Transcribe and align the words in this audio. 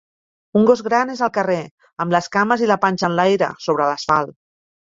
Un 0.59 0.63
gos 0.69 0.79
gran 0.87 1.11
és 1.15 1.21
al 1.25 1.31
carrer, 1.35 1.59
amb 2.05 2.17
les 2.17 2.31
cames 2.37 2.65
i 2.69 2.73
la 2.73 2.81
panxa 2.87 3.09
enlaire 3.13 3.53
sobre 3.69 3.87
l'asfalt. 3.93 4.37